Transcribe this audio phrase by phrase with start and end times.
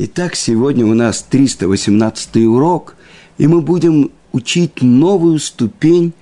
[0.00, 2.94] Итак, сегодня у нас 318 урок,
[3.36, 6.12] и мы будем учить новую ступень,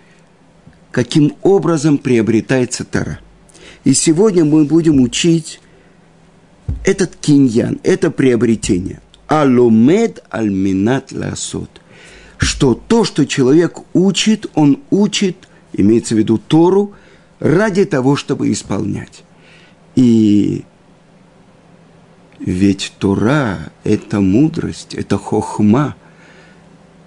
[0.90, 3.20] каким образом приобретается Тара.
[3.84, 5.60] И сегодня мы будем учить
[6.86, 9.02] этот киньян, это приобретение.
[9.28, 11.68] Алумед альминат ласот.
[12.38, 15.36] Что то, что человек учит, он учит,
[15.74, 16.92] имеется в виду Тору,
[17.40, 19.22] ради того, чтобы исполнять.
[19.96, 20.64] И
[22.38, 25.96] ведь Тора– это мудрость, это хохма.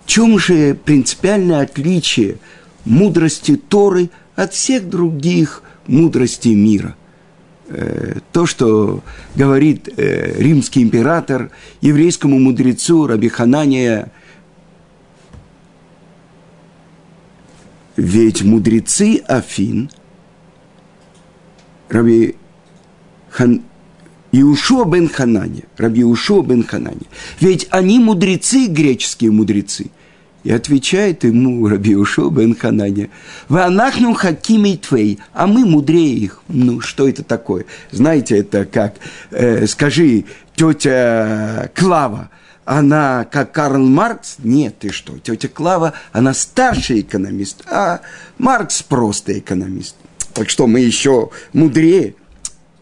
[0.05, 2.37] В чем же принципиальное отличие
[2.85, 6.95] мудрости Торы от всех других мудростей мира?
[7.67, 9.03] Э, то, что
[9.35, 11.51] говорит э, римский император
[11.81, 14.11] еврейскому мудрецу Раби Ханания,
[17.95, 19.91] ведь мудрецы Афин,
[21.89, 22.35] Раби
[23.29, 23.61] Хан,
[24.31, 27.07] Иушуа бен Ханане, Раби Иушуа бен Ханане.
[27.39, 29.87] Ведь они мудрецы, греческие мудрецы.
[30.43, 33.09] И отвечает ему Раби Иушуа бен Ханане,
[33.49, 36.41] «Ванахну хакимей твей, а мы мудрее их».
[36.47, 37.65] Ну, что это такое?
[37.91, 38.95] Знаете, это как,
[39.31, 42.29] э, скажи, тетя Клава,
[42.63, 44.35] она как Карл Маркс?
[44.43, 48.01] Нет, ты что, тетя Клава, она старший экономист, а
[48.37, 49.95] Маркс просто экономист.
[50.33, 52.13] Так что мы еще мудрее.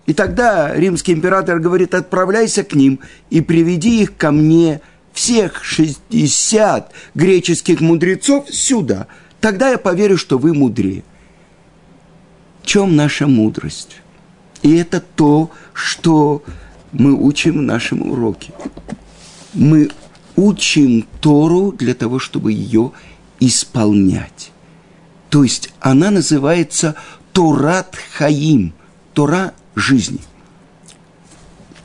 [0.08, 6.92] И тогда римский император говорит, отправляйся к ним и приведи их ко мне, всех 60
[7.14, 9.08] греческих мудрецов сюда.
[9.42, 11.04] Тогда я поверю, что вы мудрее.
[12.64, 14.02] В чем наша мудрость?
[14.62, 16.42] И это то, что
[16.94, 18.54] мы учим в нашем уроке.
[19.54, 19.90] Мы
[20.38, 22.94] учим Тору для того, чтобы ее
[23.42, 24.52] исполнять.
[25.30, 26.96] То есть она называется
[27.34, 28.74] Торат Хаим,
[29.14, 30.20] Тора жизни.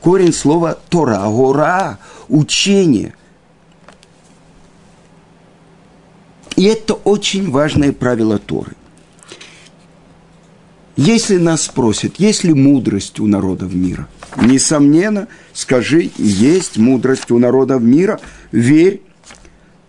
[0.01, 3.13] Корень слова Тора, гора, учение.
[6.55, 8.73] И это очень важное правило Торы.
[10.95, 17.81] Если нас спросят, есть ли мудрость у народов мира, несомненно, скажи, есть мудрость у народов
[17.81, 18.19] мира,
[18.51, 19.01] верь.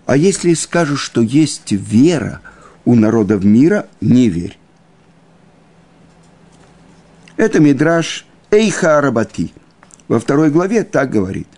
[0.06, 2.40] А если скажу, что есть вера
[2.86, 4.56] у народов мира, не верь.
[7.36, 9.52] Это Мидраш Эйха Арабати.
[10.08, 11.48] Во второй главе так говорит.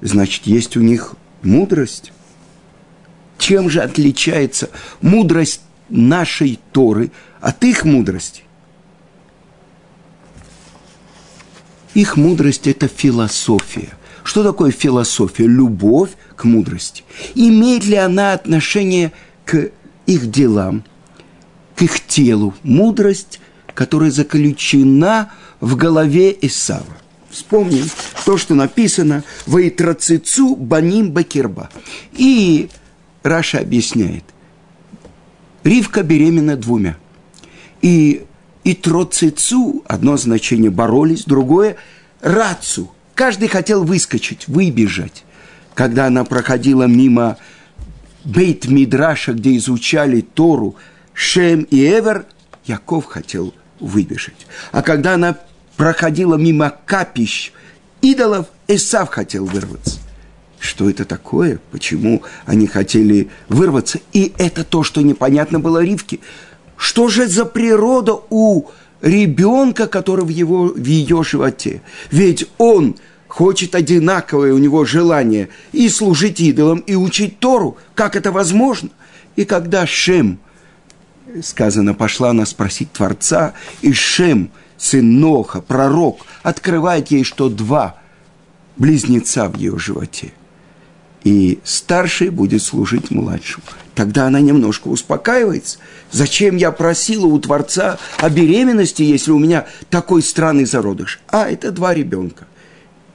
[0.00, 2.12] Значит, есть у них мудрость.
[3.38, 4.70] Чем же отличается
[5.00, 7.10] мудрость нашей Торы
[7.40, 8.42] от их мудрости?
[11.94, 13.88] Их мудрость– это философия.
[14.22, 15.46] Что такое философия?
[15.46, 17.02] Любовь к мудрости.
[17.34, 19.12] Имеет ли она отношение
[19.44, 19.70] к
[20.06, 20.84] их делам,
[21.74, 22.54] к их телу?
[22.62, 23.40] Мудрость
[23.78, 25.30] которая заключена
[25.60, 26.96] в голове Исава.
[27.30, 27.84] Вспомним
[28.24, 31.70] то, что написано «Ваитрацицу баним бакирба».
[32.12, 32.70] И
[33.22, 34.24] Раша объясняет,
[35.62, 36.96] Ривка беременна двумя.
[37.80, 38.24] И
[38.64, 41.76] и троцицу, одно значение боролись, другое
[42.20, 42.90] рацу.
[43.14, 45.22] Каждый хотел выскочить, выбежать.
[45.74, 47.36] Когда она проходила мимо
[48.24, 50.74] Бейт Мидраша, где изучали Тору,
[51.14, 52.26] Шем и Эвер,
[52.68, 54.46] Яков хотел выбежать.
[54.72, 55.36] А когда она
[55.76, 57.52] проходила мимо капищ
[58.00, 59.98] идолов, Исав хотел вырваться.
[60.58, 61.60] Что это такое?
[61.70, 64.00] Почему они хотели вырваться?
[64.12, 66.18] И это то, что непонятно было Ривке.
[66.76, 68.64] Что же за природа у
[69.00, 71.82] ребенка, который в, его, в ее животе?
[72.10, 72.96] Ведь он
[73.28, 77.76] хочет одинаковое у него желание и служить идолам, и учить Тору.
[77.94, 78.90] Как это возможно?
[79.36, 80.40] И когда Шем–
[81.42, 87.96] сказано, пошла она спросить Творца, и Шем, сын Ноха, пророк, открывает ей, что два
[88.76, 90.32] близнеца в ее животе.
[91.24, 93.64] И старший будет служить младшему.
[93.94, 95.78] Тогда она немножко успокаивается.
[96.12, 101.20] Зачем я просила у Творца о беременности, если у меня такой странный зародыш?
[101.26, 102.46] А, это два ребенка.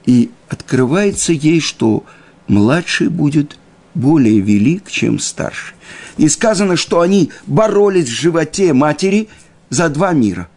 [0.06, 2.04] И открывается ей, что
[2.48, 3.58] младший будет
[3.94, 5.76] более велик, чем старший.
[6.18, 9.30] И сказано, что они боролись в животе матери
[9.70, 10.48] за два мира.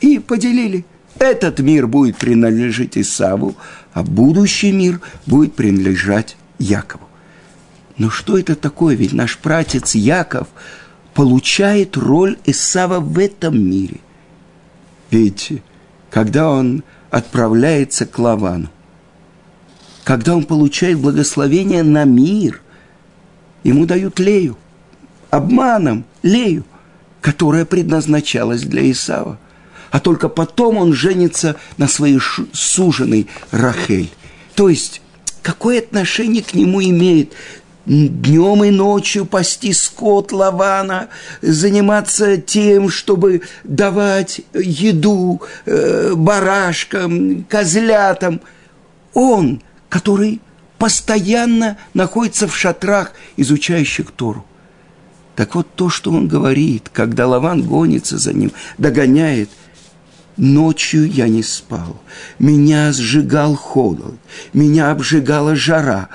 [0.00, 0.84] И поделили.
[1.18, 3.54] Этот мир будет принадлежать Исаву,
[3.92, 7.06] а будущий мир будет принадлежать Якову.
[7.98, 8.94] Но что это такое?
[8.96, 10.48] Ведь наш пратец Яков
[11.14, 14.00] получает роль Исава в этом мире.
[15.10, 15.52] Ведь
[16.10, 18.68] когда он отправляется к Лавану,
[20.04, 22.60] когда он получает благословение на мир,
[23.62, 24.56] ему дают Лею
[25.32, 26.64] обманом Лею,
[27.20, 29.38] которая предназначалась для Исава.
[29.90, 32.20] А только потом он женится на своей
[32.52, 34.10] суженой Рахель.
[34.54, 35.00] То есть,
[35.42, 37.32] какое отношение к нему имеет
[37.86, 41.08] днем и ночью пасти скот Лавана,
[41.40, 48.40] заниматься тем, чтобы давать еду э, барашкам, козлятам.
[49.14, 50.40] Он, который
[50.78, 54.44] постоянно находится в шатрах, изучающих Тору.
[55.34, 59.48] Так вот то, что он говорит, когда Лаван гонится за ним, догоняет,
[60.36, 62.00] ночью я не спал,
[62.38, 64.16] меня сжигал холод,
[64.52, 66.08] меня обжигала жара,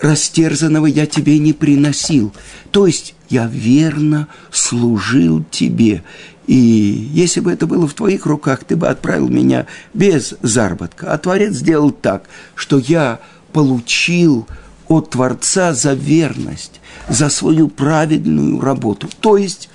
[0.00, 2.32] растерзанного я тебе не приносил.
[2.70, 6.02] То есть я верно служил тебе.
[6.46, 11.12] И если бы это было в твоих руках, ты бы отправил меня без заработка.
[11.12, 13.20] А Творец сделал так, что я
[13.52, 14.46] получил
[14.94, 19.08] от Творца за верность, за свою праведную работу.
[19.20, 19.68] То есть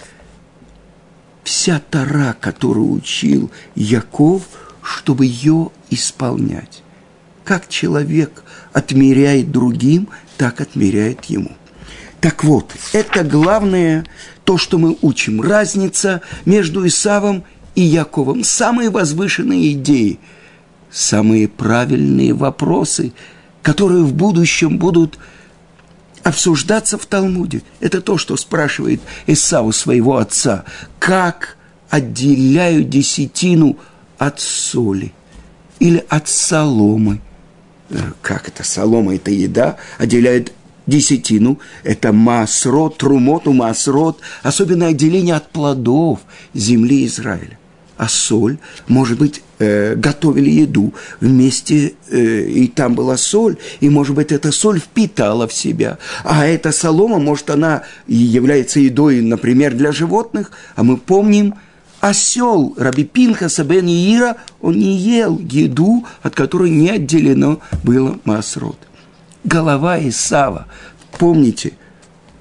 [1.44, 4.44] вся Тара, которую учил Яков,
[4.82, 6.84] чтобы ее исполнять.
[7.44, 8.44] Как человек
[8.74, 11.52] отмеряет другим, так отмеряет ему.
[12.22, 14.06] Так вот, это главное,
[14.44, 15.42] то, что мы учим.
[15.42, 17.44] Разница между Исавом
[17.76, 18.44] и Яковом.
[18.44, 20.20] Самые возвышенные идеи,
[20.92, 23.14] самые правильные вопросы,
[23.62, 25.18] которые в будущем будут
[26.24, 27.64] обсуждаться в Талмуде.
[27.80, 30.66] Это то, что спрашивает Исаву своего отца.
[31.00, 31.58] Как
[31.90, 33.78] отделяю десятину
[34.18, 35.14] от соли
[35.80, 37.22] или от соломы?
[37.90, 38.64] Э, как это?
[38.64, 40.54] Солома– это еда, отделяет
[40.86, 46.20] десятину, это масрот, трумоту, масрот, особенное отделение от плодов
[46.54, 47.58] земли Израиля.
[48.00, 48.58] А соль,
[48.88, 54.52] может быть, э, готовили еду вместе, э, и там была соль, и, может быть, эта
[54.52, 55.98] соль впитала в себя.
[56.24, 61.56] А эта солома, может, она является едой, например, для животных, а мы помним,
[62.00, 68.78] осел Раби Пинхаса бен Иира, он не ел еду, от которой не отделено было масрот
[69.44, 70.68] голова Исава.
[71.18, 71.74] Помните,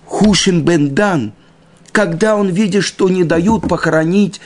[0.04, 1.32] Хушин бен Дан,
[1.92, 4.40] когда он видит, что не дают похоронить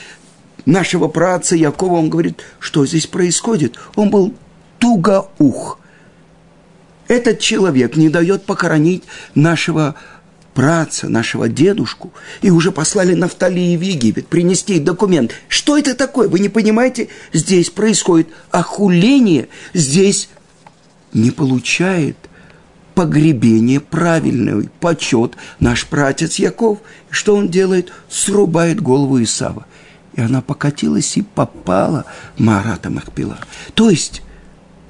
[0.66, 3.76] нашего праца Якова, он говорит, что здесь происходит?
[3.94, 4.34] Он был
[4.78, 5.78] тугоух.
[7.08, 9.04] Этот человек не дает похоронить
[9.34, 9.96] нашего
[10.54, 12.12] праца, нашего дедушку,
[12.42, 15.32] и уже послали Нафталии в Египет принести документ.
[15.48, 16.28] Что это такое?
[16.28, 17.08] Вы не понимаете?
[17.32, 20.28] Здесь происходит охуление, здесь
[21.12, 22.16] не получает–
[22.94, 26.78] погребение правильный почет наш пратец Яков.
[27.10, 27.92] Что он делает?
[28.08, 29.66] Срубает голову Исава.
[30.14, 32.04] И она покатилась и попала
[32.38, 33.38] Марата Махпила.
[33.74, 34.22] То есть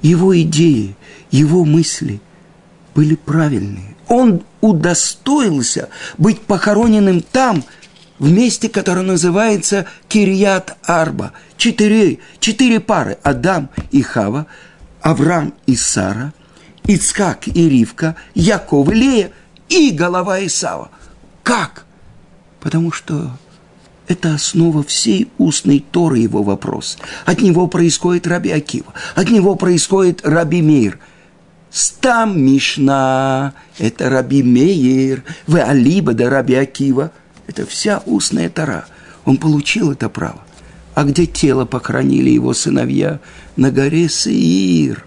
[0.01, 0.95] его идеи,
[1.31, 2.21] его мысли
[2.93, 3.95] были правильные.
[4.07, 7.63] Он удостоился быть похороненным там,
[8.19, 11.31] в месте, которое называется Кирьят Арба.
[11.57, 14.45] Четыре, четыре пары– Адам и Хава,
[15.01, 16.33] Авраам и Сара–
[16.85, 19.31] Ицкак и Ривка, Яков и Лея
[19.69, 20.89] и голова Исава.
[21.43, 21.85] Как?
[22.59, 23.31] Потому что
[24.07, 26.97] это основа всей устной Торы его вопрос.
[27.25, 30.99] От него происходит Раби Акива, от него происходит Раби Мейр.
[31.69, 37.11] Стам Мишна– это Раби Мейер, в Алиба да Раби Акива–
[37.47, 38.85] это вся устная Тора.
[39.25, 40.41] Он получил это право.
[40.93, 43.19] А где тело похоронили его сыновья?
[43.55, 45.03] На горе Сеир.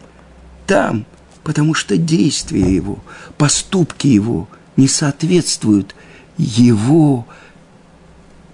[0.66, 1.06] Там–
[1.46, 2.98] потому что действия его,
[3.38, 5.94] поступки его не соответствуют
[6.36, 7.24] его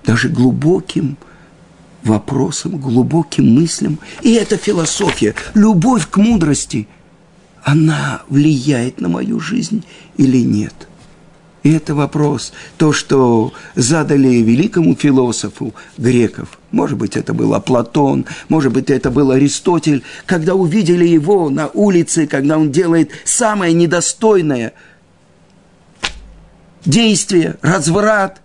[0.04, 1.16] даже глубоким
[2.02, 3.98] вопросам, глубоким мыслям.
[4.22, 6.88] И эта философия, любовь к мудрости,
[7.62, 9.84] она влияет на мою жизнь
[10.16, 10.74] или нет–
[11.62, 16.58] и это вопрос, то, что задали великому философу греков.
[16.72, 20.02] Может быть, это был Платон, может быть, это был Аристотель.
[20.26, 24.72] Когда увидели его на улице, когда он делает самое недостойное
[26.84, 28.41] действие, разврат,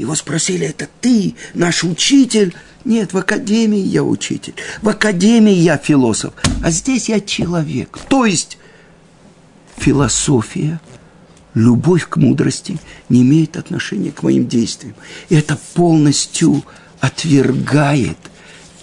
[0.00, 2.54] его спросили, это ты, наш учитель?
[2.84, 7.98] Нет, в академии я учитель, в академии я философ, а здесь я человек.
[8.08, 8.58] То есть
[9.76, 10.80] философия–
[11.54, 12.78] любовь к мудрости
[13.08, 14.94] не имеет отношения к моим действиям.
[15.28, 16.64] И это полностью
[17.00, 18.18] отвергает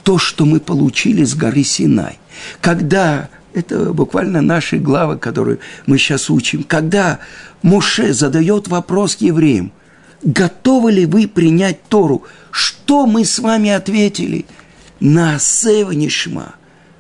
[0.04, 2.20] то, что мы получили с горы Синай.
[2.62, 7.20] Когда, это буквально наши главы, которые мы сейчас учим, когда
[7.62, 9.72] Моше задает вопрос евреям,
[10.24, 14.46] готовы ли вы принять Тору, что мы с вами ответили?
[15.00, 16.56] На Севанишма,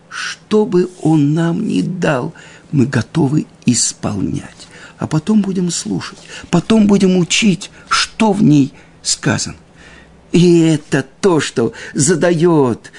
[0.09, 2.33] что бы он нам ни дал,
[2.71, 6.17] мы готовы исполнять а потом будем слушать,
[6.49, 9.57] потом будем учить, что в ней сказано.
[10.31, 12.91] И это то, что задает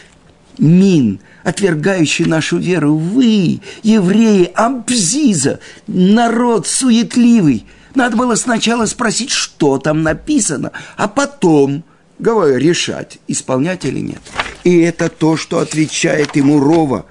[0.58, 7.66] Мин, отвергающий нашу веру, вы, евреи, Ампзиза, народ суетливый.
[7.98, 11.82] Надо было сначала спросить, что там написано, а потом
[12.20, 14.20] говорю, решать, исполнять или нет.
[14.62, 17.06] И это то, что отвечает ему Рова.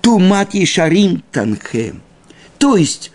[0.00, 2.02] Тумат Ешарим Танхем.
[2.58, 3.12] То есть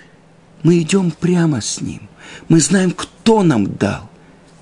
[0.63, 2.07] мы идем прямо с ним.
[2.47, 4.09] Мы знаем, кто нам дал.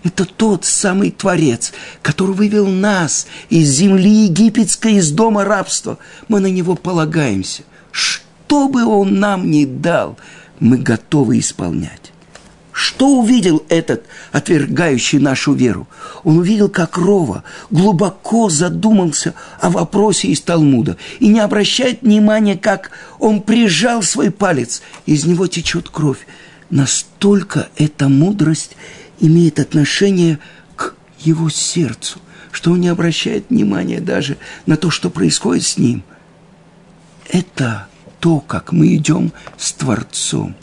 [0.03, 5.99] Это тот самый Творец, который вывел нас из земли египетской, из дома рабства.
[6.27, 7.61] Мы на него полагаемся.
[7.91, 10.17] Что бы он нам ни дал,
[10.63, 12.13] мы готовы исполнять.
[12.71, 15.87] Что увидел этот, отвергающий нашу веру?
[16.23, 22.91] Он увидел, как Рова глубоко задумался о вопросе из Талмуда и не обращает внимания, как
[23.19, 26.25] он прижал свой палец, из него течет кровь.
[26.69, 28.77] Настолько эта мудрость
[29.19, 30.39] имеет отношение
[30.75, 32.19] к его сердцу,
[32.51, 36.03] что он не обращает внимания даже на то, что происходит с ним.
[37.29, 37.87] Это
[38.23, 40.55] то, как мы идем с Творцом.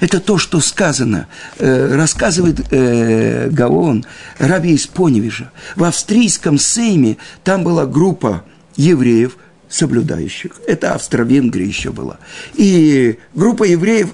[0.00, 1.28] Это то, что сказано,
[1.58, 4.04] э, рассказывает э, Гаон,
[4.38, 5.52] раби из Поневежа.
[5.76, 8.44] В австрийском Сейме там была группа
[8.74, 9.36] евреев,
[9.68, 10.60] соблюдающих.
[10.66, 12.18] Это Австро-Венгрия еще была.
[12.54, 14.08] И группа евреев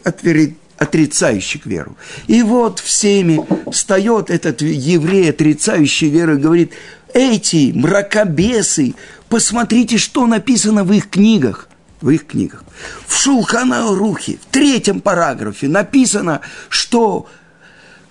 [0.76, 1.96] отрицающих веру.
[2.26, 6.72] И вот в Сейме встает этот еврей, отрицающий веру, и говорит,
[7.14, 8.94] эти мракобесы,
[9.30, 11.69] посмотрите, что написано в их книгах
[12.00, 12.64] в их книгах.
[13.06, 17.28] В Шулхана Рухе, в третьем параграфе написано, что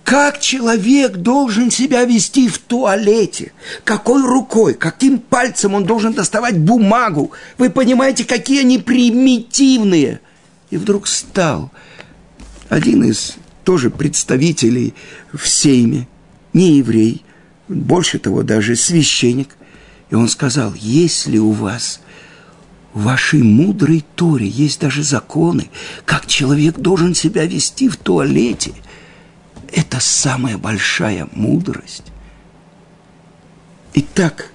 [0.03, 3.51] как человек должен себя вести в туалете,
[3.83, 7.31] какой рукой, каким пальцем он должен доставать бумагу.
[7.59, 10.19] Вы понимаете, какие они примитивные.
[10.71, 11.71] И вдруг стал
[12.69, 14.95] один из тоже представителей
[15.31, 16.07] в Сейме,
[16.53, 17.23] не еврей,
[17.67, 19.55] больше того, даже священник.
[20.09, 22.01] И он сказал, если у вас
[22.93, 25.69] в вашей мудрой Торе есть даже законы,
[26.05, 28.73] как человек должен себя вести в туалете.
[29.71, 32.05] Это самая большая мудрость.
[33.93, 34.51] Итак,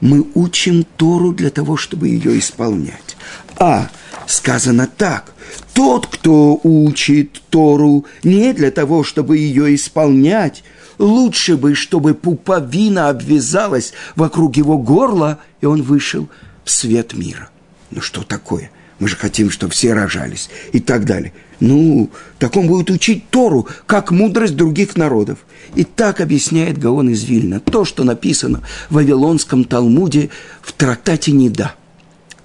[0.00, 3.16] мы учим Тору для того, чтобы ее исполнять.
[3.56, 3.88] А
[4.26, 5.32] сказано так,
[5.74, 10.64] тот, кто учит Тору не для того, чтобы ее исполнять,
[10.98, 16.28] лучше бы, чтобы пуповина обвязалась вокруг его горла, и он вышел
[16.64, 17.51] в свет мира.
[17.92, 18.70] Ну что такое?
[18.98, 21.32] Мы же хотим, чтобы все рожались и так далее.
[21.60, 25.38] Ну, так он будет учить Тору, как мудрость других народов.
[25.74, 27.60] И так объясняет Гаон из Вильна.
[27.60, 30.30] То, что написано в Вавилонском Талмуде
[30.60, 31.74] в трактате Неда.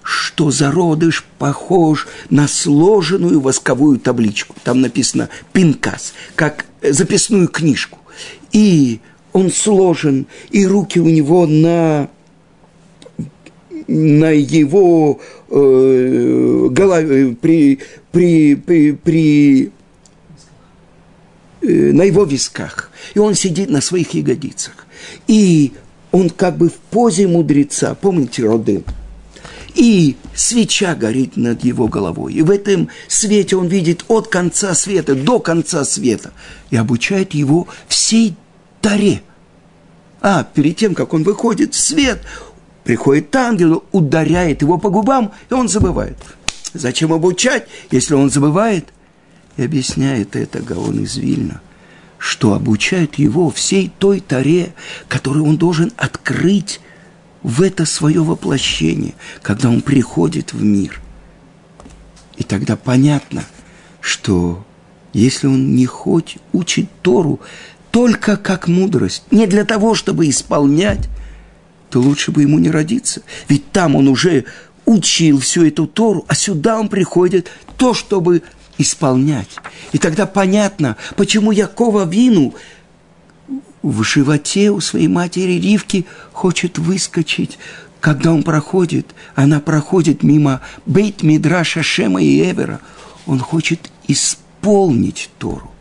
[0.04, 4.56] Что зародыш похож на сложенную восковую табличку.
[4.63, 8.00] Там написано «пинкас», как записную книжку.
[8.51, 9.00] И
[9.34, 12.10] он сложен, и руки у него на
[13.88, 15.19] на его
[15.50, 17.79] э, голове, при,
[18.12, 19.72] при, при, при
[21.62, 22.91] э, на его висках.
[23.13, 24.88] И он сидит на своих ягодицах.
[25.27, 25.74] И
[26.12, 28.84] он как бы в позе мудреца, помните Роден?
[29.75, 32.34] И свеча горит над его головой.
[32.34, 36.31] И в этом свете он видит от конца света до конца света.
[36.72, 38.36] И обучает его всей
[38.81, 39.22] таре.
[40.22, 42.22] А перед тем, как он выходит в свет,
[42.88, 46.15] Приходит ангел, ударяет его по губам, и он забывает.
[46.74, 48.86] Зачем обучать, если он забывает?
[49.58, 51.60] И объясняет это Гаон из Вильна,
[52.17, 54.74] что обучает его всей той таре,
[55.10, 56.79] которую он должен открыть
[57.44, 61.01] в это свое воплощение, когда он приходит в мир.
[62.38, 63.44] И тогда понятно,
[64.00, 64.65] что
[65.12, 67.41] если он не хоть учит Тору
[67.91, 71.10] только как мудрость, не для того, чтобы исполнять,
[71.89, 73.22] то лучше бы ему не родиться.
[73.48, 74.46] Ведь там он уже
[74.86, 78.44] учил всю эту Тору, а сюда он приходит то, чтобы
[78.77, 79.50] исполнять.
[79.91, 82.53] И тогда понятно, почему Якова Вину
[83.82, 87.58] в животе у своей матери Ривки хочет выскочить,
[88.00, 92.79] когда он проходит, она проходит мимо Бейт Мидраша Шема и Эвера,
[93.25, 95.72] он хочет исполнить Тору.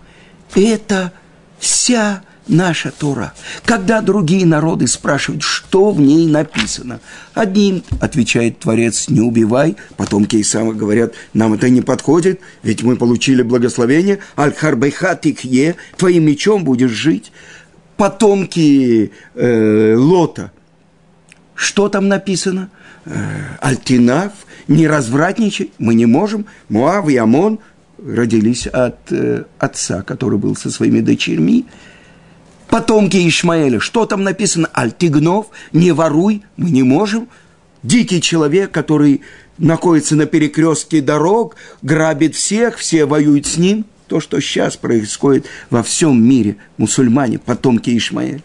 [0.55, 1.13] Это
[1.59, 3.33] вся наша Тора.
[3.65, 7.00] Когда другие народы спрашивают, что в ней написано,
[7.35, 13.43] одним отвечает Творец, не убивай, потомки Эсава говорят, нам это не подходит, ведь мы получили
[13.43, 17.33] благословение, על חרבך תחיה, твоим мечом будешь жить.
[17.97, 20.53] Потомки э, Лота,
[21.55, 22.71] что там написано?
[23.07, 24.33] Э, אל תנאף,
[24.69, 26.47] не развратничай, мы не можем.
[26.69, 27.59] Муав и Амон
[28.05, 31.67] родились от э, отца, который был со своими дочерьми.
[32.69, 33.81] Потомки Ишмаэля.
[33.81, 34.69] Что там написано?
[34.73, 37.29] Альтигнов, не воруй, мы не можем.
[37.83, 39.23] Дикий человек, который
[39.59, 43.85] находится на перекрестке дорог, грабит всех, все воюют с ним.
[44.09, 48.43] То, что сейчас происходит во всем мире, мусульмане, потомки Ишмаэля.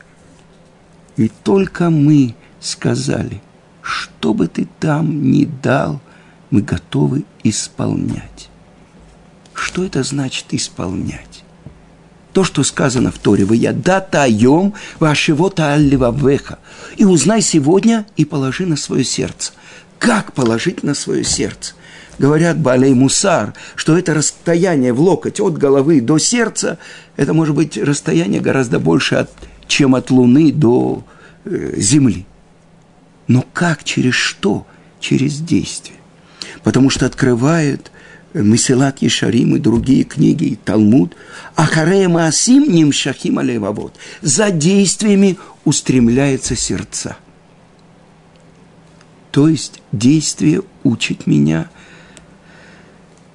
[1.18, 3.42] И только мы сказали,
[3.82, 6.02] что бы ты там ни дал,
[6.50, 8.50] мы готовы исполнять.
[9.54, 11.31] Что это значит исполнять?
[12.34, 16.60] То, что сказано в Торе, «Вы я датаем вашего-то алливавеха»
[16.96, 19.52] и узнай сегодня и положи на свое сердце.
[20.00, 21.74] Как положить на свое сердце?
[22.18, 26.78] Говорят Балей Мусар, что это расстояние в локоть от головы до сердца,
[27.18, 29.32] это может быть расстояние гораздо больше, от,
[29.68, 31.04] чем от Луны до
[31.46, 32.26] э, Земли.
[33.28, 34.66] Но как, через что?
[35.00, 35.98] Через действие.
[36.64, 37.92] Потому что открывает
[38.34, 41.16] Месилат Ешарим и другие книги, и Талмуд.
[41.56, 43.94] Ахарея Маасим Нимшахим Алевавод.
[44.22, 47.18] За действиями устремляется сердца.
[49.32, 51.70] То есть действие учит меня,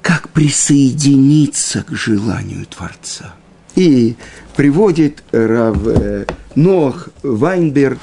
[0.03, 3.35] как присоединиться к желанию Творца.
[3.75, 4.17] И
[4.57, 7.99] приводит Рав э, Нох Вайнберг,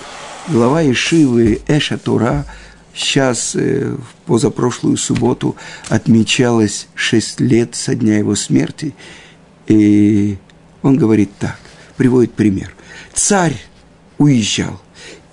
[0.50, 2.46] глава Ишивы Эша Тура,
[2.94, 5.56] Сейчас, э, в позапрошлую субботу,
[5.90, 8.94] отмечалось шесть лет со дня его смерти.
[9.68, 10.38] И
[10.84, 11.58] он говорит так,
[11.98, 12.76] приводит пример.
[13.14, 13.60] Царь
[14.20, 14.80] уезжал,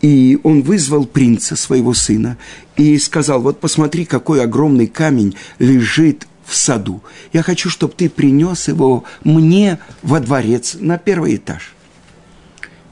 [0.00, 2.38] и он вызвал принца, своего сына,
[2.76, 7.02] и сказал, вот посмотри, какой огромный камень лежит в саду.
[7.34, 11.74] Я хочу, чтобы ты принес его мне во дворец на первый этаж.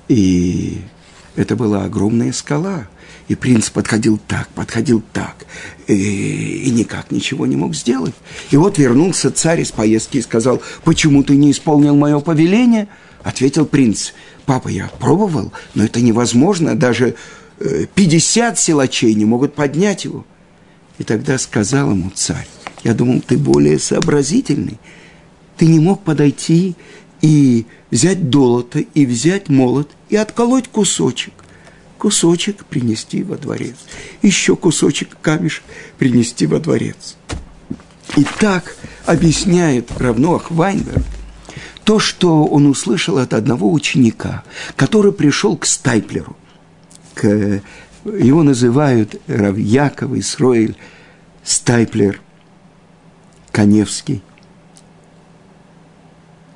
[0.09, 0.83] И
[1.37, 2.87] это была огромная скала–
[3.29, 5.45] и принц подходил так, подходил так,
[5.87, 8.15] и, и никак ничего не мог сделать.
[8.51, 12.89] И вот вернулся царь из поездки и сказал, почему ты не исполнил мое повеление?
[13.23, 14.13] Ответил принц,
[14.47, 17.17] папа, я пробовал, но это невозможно, даже
[17.95, 20.25] 50 э, силачей не могут поднять его.
[20.99, 22.49] И тогда сказал ему царь,
[22.83, 24.79] я думал, ты более сообразительный.
[25.57, 26.77] Ты не мог подойти
[27.21, 31.33] и взять долото, и взять молот, и отколоть кусочек
[31.99, 33.75] кусочек принести во дворец,
[34.23, 35.65] еще кусочек камешек
[35.99, 37.17] принести во дворец.
[38.17, 41.05] И так объясняет Равноах Вайнберг
[41.85, 44.45] то, что он услышал от одного ученика,
[44.77, 46.37] который пришел к Стайплеру,
[47.15, 47.61] к,
[48.05, 50.77] его называют Рав Яков Исроэль
[51.45, 52.21] Стайплер
[53.53, 54.23] Коневский.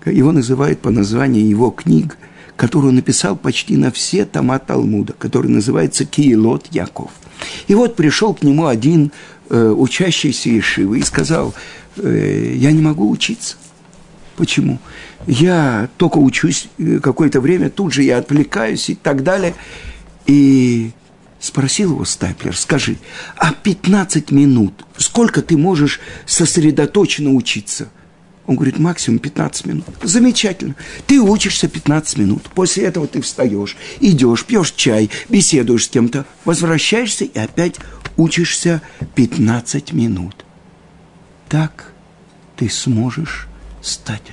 [0.05, 2.17] Его называют по названию его книг–
[2.63, 7.11] которую написал почти на все тома Талмуда, который называется «Киелот Яков».
[7.67, 9.11] И вот пришел к нему один
[9.51, 11.55] э, учащийся Ишивы и сказал,
[11.97, 13.57] э, я не могу учиться.
[14.37, 14.79] Почему?
[15.27, 19.57] Я только учусь э, какое-то время, тут же я отвлекаюсь и так далее.
[20.27, 20.93] И
[21.41, 22.97] спросил его Стайплер, скажи,
[23.39, 27.89] а 15 минут, сколько ты можешь сосредоточенно учиться–
[28.47, 29.85] он говорит, максимум 15 минут.
[30.03, 30.75] Замечательно.
[31.07, 32.43] Ты учишься 15 минут.
[32.55, 37.77] После этого ты встаешь, идешь, пьешь чай, беседуешь с кем-то, возвращаешься и опять
[38.17, 38.83] учишься
[39.15, 40.45] 15 минут.
[41.49, 41.93] Так
[42.57, 43.47] ты сможешь
[43.81, 44.33] стать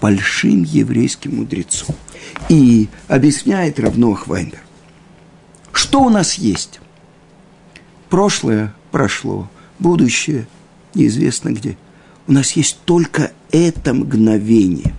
[0.00, 1.94] большим еврейским мудрецом.
[2.48, 4.60] И объясняет равно Хвайнер,
[5.72, 6.80] что у нас есть.
[8.10, 9.48] Прошлое прошло,
[9.78, 10.46] будущее
[10.94, 11.78] неизвестно где–
[12.30, 14.94] у нас есть только это мгновение.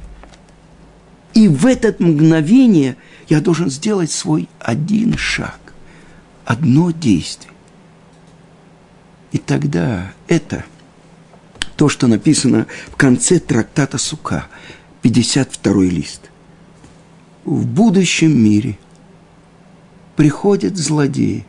[1.33, 2.97] И в это мгновение
[3.29, 5.57] я должен сделать свой один шаг,
[6.43, 7.53] одно действие.
[9.31, 10.65] И тогда это
[11.77, 14.47] то, что написано в конце трактата Сука,
[15.01, 16.29] 52 лист.
[17.45, 18.77] В будущем мире
[20.17, 21.45] приходят злодеи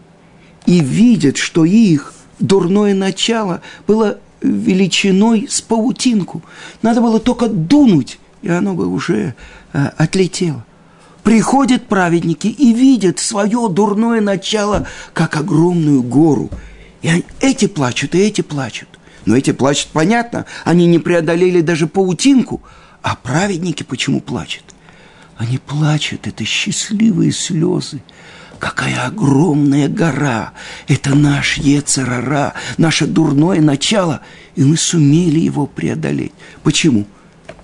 [0.64, 6.42] и видят, что их дурное начало было величиной с паутинку.
[6.82, 9.34] Надо было только дунуть, и оно бы уже
[9.72, 10.64] э, отлетело.
[11.22, 16.50] Приходят праведники и видят свое дурное начало, как огромную гору.
[17.02, 18.88] И эти плачут, и эти плачут.
[19.24, 22.60] Но эти плачут, понятно, они не преодолели даже паутинку.
[23.02, 24.64] А праведники почему плачут?
[25.36, 28.02] Они плачут, это счастливые слезы
[28.62, 30.52] Какая огромная гора!
[30.86, 34.20] Это наш Ецарара, наше дурное начало,
[34.54, 36.30] и мы сумели его преодолеть.
[36.62, 37.08] Почему?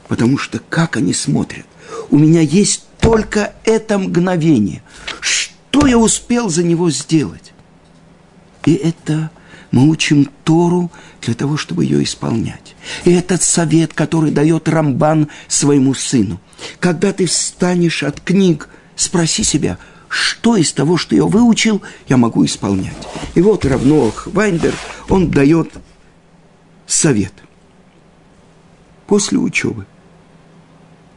[0.09, 1.67] Потому что как они смотрят?
[2.11, 4.83] У меня есть только это мгновение.
[5.21, 7.53] Что я успел за него сделать?
[8.65, 9.31] И это
[9.71, 10.91] мы учим Тору
[11.23, 12.75] для того, чтобы ее исполнять.
[13.05, 16.41] И этот совет, который дает Рамбан своему сыну.
[16.81, 19.79] Когда ты встанешь от книг– спроси себя,
[20.09, 22.97] что из того, что я выучил, я могу исполнять.
[23.35, 24.77] И вот Равнох Вайнберг,
[25.09, 25.71] он дает
[26.87, 27.33] совет.
[29.07, 29.87] После учебы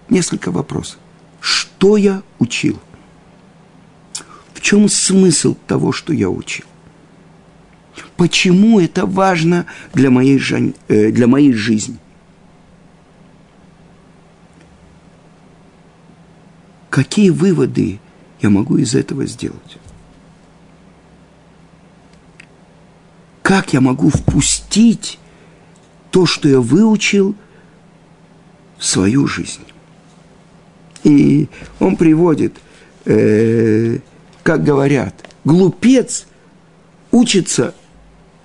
[0.10, 1.00] несколько вопросов.
[1.40, 2.80] Что я учил?
[4.54, 6.66] В чем смысл того, что я учил?
[8.16, 10.40] Почему это важно для моей,
[10.88, 11.98] э, для моей жизни?
[16.90, 18.00] Какие выводы
[18.42, 19.78] я могу из этого сделать?
[23.44, 25.20] Как я могу впустить
[26.10, 27.36] то, что я выучил,
[28.78, 29.62] в свою жизнь?
[31.04, 31.50] И
[31.80, 32.58] он приводит,
[33.06, 34.00] э,
[34.44, 36.26] как говорят, глупец
[37.12, 37.76] учится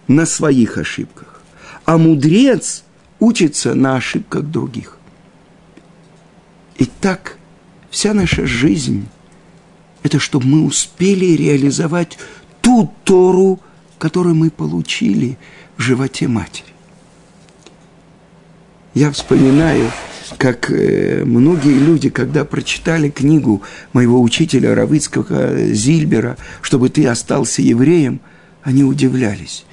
[0.08, 1.42] на своих ошибках,
[1.84, 2.84] а мудрец
[3.18, 4.98] учится на ошибках других.
[6.76, 7.38] И так
[7.90, 9.08] вся наша жизнь–
[10.06, 12.16] это чтобы мы успели реализовать
[12.60, 13.60] ту Тору,
[13.98, 15.36] которую мы получили
[15.76, 16.66] в животе матери.
[18.94, 19.90] Я вспоминаю,
[20.38, 28.20] как э, многие люди, когда прочитали книгу моего учителя Равыцкого Зильбера, чтобы ты остался евреем,
[28.62, 29.64] они удивлялись.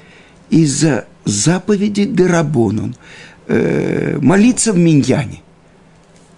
[0.50, 2.96] Из-за заповеди Дерабонон
[3.48, 5.42] э, молиться в Миньяне.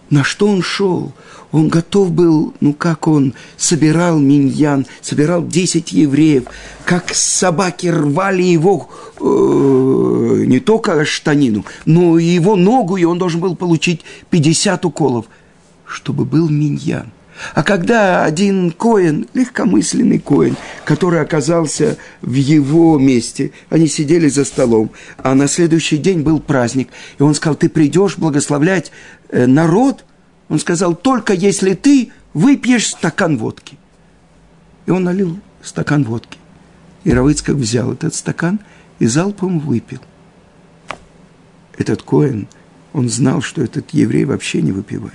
[0.09, 1.13] На что он шел?
[1.55, 6.43] Он готов был, ну как он собирал миньян, собирал 10 евреев,
[6.83, 8.89] как собаки рвали его
[9.21, 15.27] э, не только штанину, но и его ногу, и он должен был получить 50 уколов,
[15.87, 17.13] чтобы был миньян.
[17.53, 24.91] А когда один коин, легкомысленный коин, который оказался в его месте, они сидели за столом,
[25.19, 28.91] а на следующий день был праздник, и он сказал, ты придешь благословлять
[29.29, 30.03] э, народ–
[30.49, 33.77] он сказал, только если ты выпьешь стакан водки.
[34.85, 36.37] И он налил стакан водки.
[37.03, 38.59] И Равыцкак взял этот стакан
[38.99, 40.01] и залпом выпил.
[41.77, 42.47] Этот Коэн,
[42.93, 45.13] он знал, что этот еврей вообще не выпивает.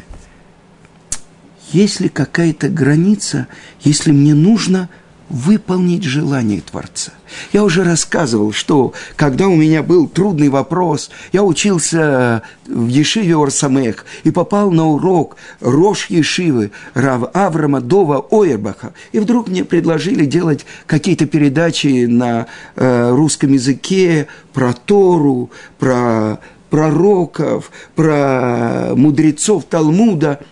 [1.72, 3.46] Есть ли какая-то граница,
[3.80, 4.88] если мне нужно–
[5.30, 7.12] выполнить желание Творца.
[7.52, 14.04] Я уже рассказывал, что когда у меня был трудный вопрос, я учился в Ешиве Орсамех
[14.24, 18.92] и попал на урок Рош Ешивы Рав Аврама Дова Ойербаха.
[19.12, 26.40] И вдруг мне предложили делать какие-то передачи на э, русском языке про Тору, про
[26.70, 30.40] пророков, про мудрецов Талмуда–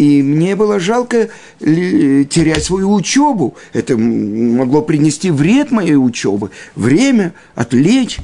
[0.00, 3.54] и мне было жалко терять свою учебу.
[3.74, 8.16] Это могло принести вред моей учебы, время, отвлечь.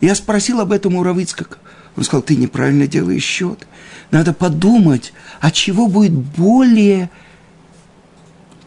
[0.00, 1.58] Я спросил об этом у Равыцкака.
[1.96, 3.68] Он сказал, ты неправильно делаешь счет.
[4.10, 7.08] Надо подумать, а чего будет более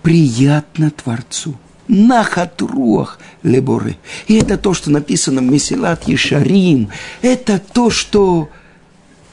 [0.02, 1.56] приятно Творцу.
[1.89, 3.98] Нахатруах леборы.
[4.28, 6.88] И это то, что написано в Месилат Ешарим.
[7.22, 8.50] Это то, что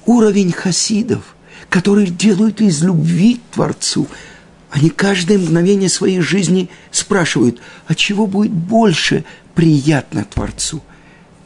[0.06, 1.36] уровень хасидов–
[1.72, 4.06] которые делают из любви Творцу.
[4.70, 10.82] Они каждое мгновение своей жизни спрашивают, а чего будет больше приятно Творцу?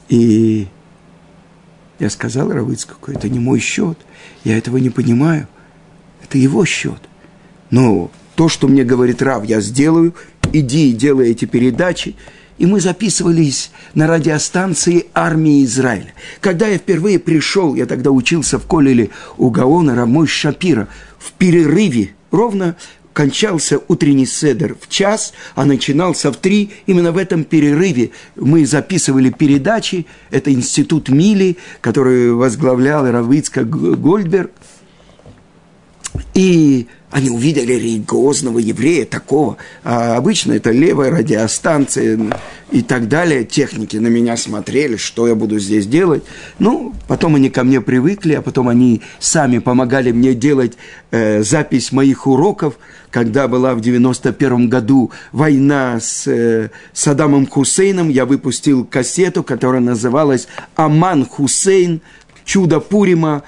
[0.09, 0.67] И
[2.01, 3.99] я сказал Равыцкаку, это не мой счет,
[4.43, 5.47] я этого не понимаю,
[6.25, 7.01] это его счет.
[7.71, 10.13] Но то, что мне говорит Рав, я сделаю,
[10.53, 12.17] иди и делай эти передачи–
[12.59, 16.15] и мы записывались на радиостанции армии Израиля.
[16.41, 20.89] Когда я впервые пришел, я тогда учился в Колеле у Гаона Рамой Шапира,
[21.19, 22.77] в перерыве ровно
[23.17, 26.71] кончался утренний седер в час, а начинался в три.
[26.85, 30.07] Именно в этом перерыве мы записывали передачи.
[30.31, 34.51] Это институт Мили, который возглавлял Равицка Гольдберг.
[36.35, 39.57] И они увидели религиозного еврея такого.
[39.85, 42.19] А обычно это левая радиостанция
[42.71, 43.45] и так далее.
[43.45, 46.25] Техники на меня смотрели, что я буду здесь делать.
[46.59, 50.75] Ну, потом они ко мне привыкли, а потом они сами помогали мне делать
[51.11, 52.75] э, запись моих уроков.
[53.11, 60.49] Когда была в 91 году война с э, Саддамом Хусейном, я выпустил кассету, которая называлась
[60.75, 62.03] «Аман Хусейн.
[62.45, 63.43] Чудо Пурима»,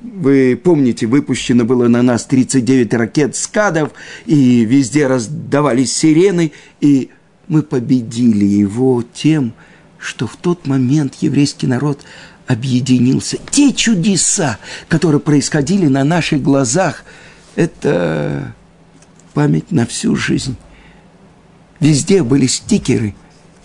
[0.00, 3.90] вы помните, выпущено было на нас 39 ракет «Скадов»,
[4.26, 7.10] и везде раздавались сирены, и
[7.48, 9.52] мы победили его тем,
[9.98, 12.00] что в тот момент еврейский народ
[12.46, 13.38] объединился.
[13.50, 14.58] Те чудеса,
[14.88, 17.04] которые происходили на наших глазах,
[17.54, 18.54] это
[19.34, 20.56] память на всю жизнь.
[21.78, 23.14] Везде были стикеры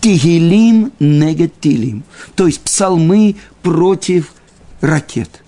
[0.00, 4.32] «Тигелим негатилим», то есть псалмы против
[4.80, 5.42] ракет–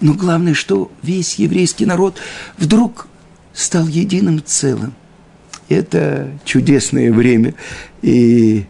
[0.00, 2.18] но главное, что весь еврейский народ
[2.58, 3.06] вдруг
[3.52, 4.94] стал единым целым.
[5.68, 7.54] Это чудесное время.
[8.02, 8.64] И,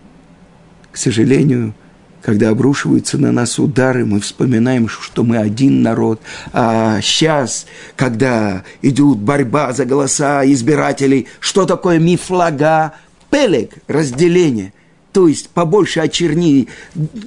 [0.93, 1.75] к сожалению,
[2.23, 6.23] когда обрушиваются на нас удары, мы вспоминаем, что мы один народ.
[6.53, 12.95] А сейчас, когда идет борьба за голоса избирателей, что такое мифлага?
[13.31, 14.73] Пелег– разделение.
[15.13, 16.69] То есть побольше очерни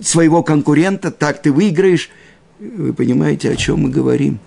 [0.02, 2.10] своего конкурента, так ты выиграешь.
[2.60, 4.39] Вы понимаете, о чем мы говорим?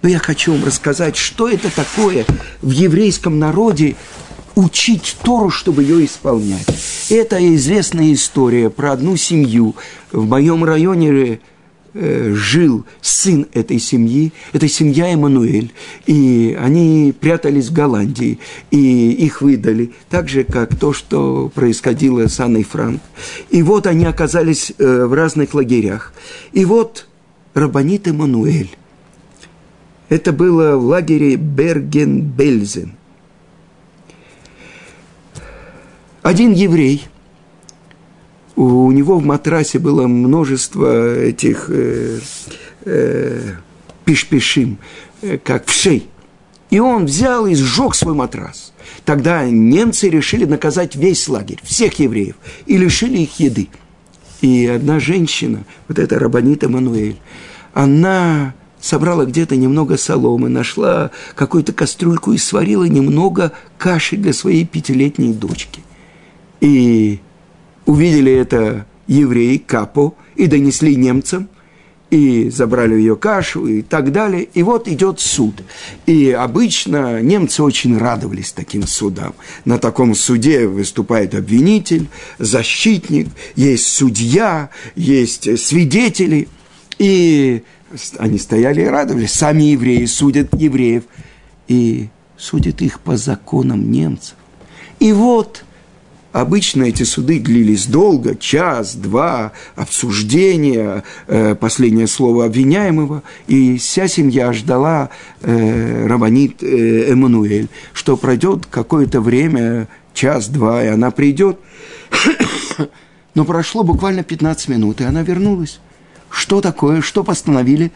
[0.00, 2.24] Но я хочу вам рассказать, что это такое
[2.62, 3.96] в еврейском народе
[4.54, 6.66] учить Тору, чтобы ее исполнять.
[7.10, 9.76] Это известная история про одну семью.
[10.12, 11.40] В моем районе
[11.92, 15.72] э, жил сын этой семьи, эта семья Эммануэль,
[16.06, 18.38] и они прятались в Голландии,
[18.70, 23.02] и их выдали, так же, как то, что происходило с Анной Франк.
[23.50, 26.14] И вот они оказались э, в разных лагерях.
[26.54, 27.05] И вот
[27.56, 28.68] Рабанит Эммануэль,
[30.10, 32.92] это было в лагере Берген-Бельзен.
[36.20, 37.08] Один еврей,
[38.56, 42.18] у него в матрасе было множество этих э,
[42.84, 43.52] э,
[44.04, 44.76] пиш-пишим,
[45.22, 46.08] э, как вшей.
[46.68, 48.74] И он взял и сжег свой матрас.
[49.06, 53.68] Тогда немцы решили наказать весь лагерь, всех евреев, и лишили их еды.
[54.40, 57.16] И одна женщина, вот эта Рабанита Мануэль,
[57.72, 65.32] она собрала где-то немного соломы, нашла какую-то кастрюльку и сварила немного каши для своей пятилетней
[65.32, 65.82] дочки.
[66.60, 67.20] И
[67.84, 71.48] увидели это евреи, капо, и донесли немцам,
[72.10, 74.48] и забрали ее кашу и так далее.
[74.54, 75.62] И вот идет суд.
[76.06, 79.34] И обычно немцы очень радовались таким судам.
[79.64, 82.06] На таком суде выступает обвинитель,
[82.38, 86.48] защитник, есть судья, есть свидетели.
[86.98, 87.62] И
[88.18, 89.32] они стояли и радовались.
[89.32, 91.04] Сами евреи судят евреев
[91.66, 94.36] и судят их по законам немцев.
[95.00, 95.65] И вот
[96.40, 104.52] обычно эти суды длились долго, час, два, обсуждения, э, последнее слово обвиняемого, и вся семья
[104.52, 105.08] ждала
[105.40, 111.58] э, Рабанит э, Эммануэль, что пройдет какое-то время, час-два, и она придет.
[113.34, 115.80] Но прошло буквально 15 минут, и она вернулась.
[116.28, 117.00] Что такое?
[117.00, 117.92] Что постановили?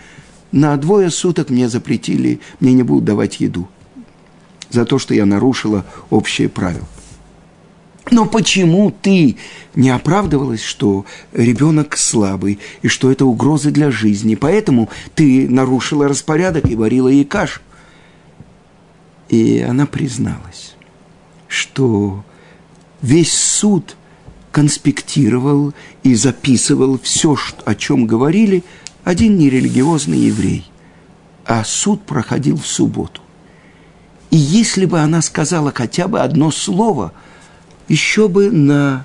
[0.51, 3.69] На двое суток мне запретили, мне не будут давать еду
[4.71, 6.87] за то, что я нарушила общие правила.
[8.11, 9.37] Но почему ты
[9.75, 14.35] не оправдывалась, что ребенок слабый и что это угроза для жизни?
[14.35, 17.61] Поэтому ты нарушила распорядок и варила ей кашу.
[19.29, 20.75] И она призналась,
[21.47, 22.25] что
[23.01, 23.97] весь суд
[24.51, 28.65] конспектировал и записывал все, о чем говорили
[29.05, 30.67] один нерелигиозный еврей.
[31.47, 33.21] А суд проходил в субботу.
[34.31, 37.13] И если бы она сказала хотя бы одно слово,
[37.91, 39.05] еще бы на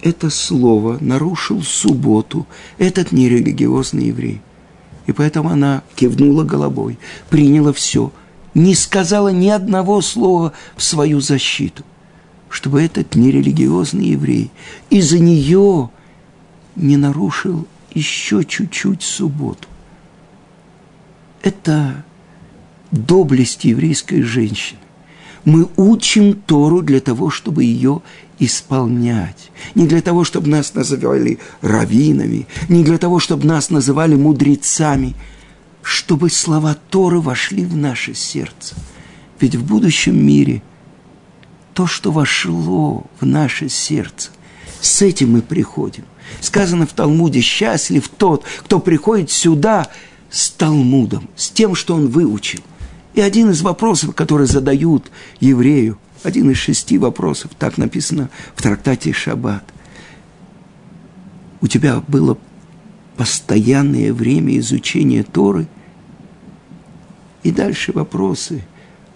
[0.00, 2.46] это слово нарушил субботу
[2.78, 4.40] этот нерелигиозный еврей.
[5.06, 8.10] И поэтому она кивнула головой, приняла все,
[8.54, 11.84] не сказала ни одного слова в свою защиту
[12.54, 14.52] чтобы этот нерелигиозный еврей
[14.88, 15.90] из-за нее
[16.76, 19.66] не нарушил еще чуть-чуть субботу.
[21.42, 22.04] Это
[22.92, 24.78] доблесть еврейской женщины.
[25.44, 28.02] Мы учим Тору для того, чтобы ее
[28.38, 29.50] исполнять.
[29.74, 35.14] Не для того, чтобы нас называли раввинами, не для того, чтобы нас называли мудрецами,
[35.82, 38.74] чтобы слова Торы вошли в наше сердце.
[39.40, 40.62] Ведь в будущем мире–
[41.74, 44.30] то, что вошло в наше сердце.
[44.80, 46.04] С этим мы приходим.
[46.40, 49.88] Сказано в Талмуде, счастлив тот, кто приходит сюда
[50.30, 52.60] с Талмудом, с тем, что он выучил.
[53.14, 59.12] И один из вопросов, которые задают еврею, один из шести вопросов, так написано в трактате
[59.12, 59.64] Шаббат.
[61.60, 62.36] У тебя было
[63.16, 65.66] постоянное время изучения Торы?
[67.42, 68.64] И дальше вопросы.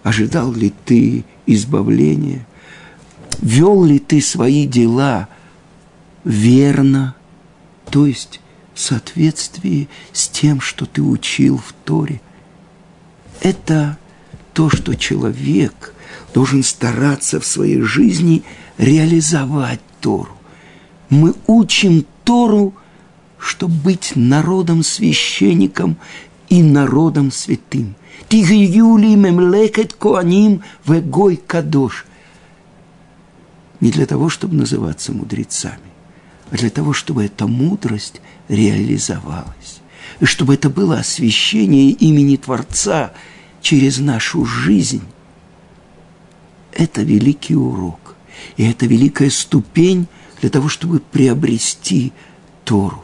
[0.03, 2.45] Ожидал ли ты избавления?
[3.41, 5.27] вел ли ты свои дела
[6.23, 7.15] верно,
[7.89, 8.41] то есть
[8.73, 12.21] в соответствии с тем, что ты учил в Торе.
[13.41, 13.97] Это
[14.53, 15.93] то, что человек
[16.33, 18.43] должен стараться в своей жизни
[18.77, 20.37] реализовать Тору.
[21.09, 22.73] Мы учим Тору,
[23.37, 25.97] чтобы быть народом священником
[26.49, 27.95] и народом святым.
[28.27, 32.05] Тихо Юли мемлекет коаним вегой кадош
[33.79, 35.79] не для того, чтобы называться мудрецами,
[36.51, 39.78] а для того, чтобы эта мудрость реализовалась.
[40.19, 43.13] И чтобы это было освящение имени Творца
[43.61, 45.03] через нашу жизнь,
[46.73, 48.15] это великий урок.
[48.57, 50.07] И это великая ступень
[50.41, 52.11] для того, чтобы приобрести
[52.63, 53.03] Тору.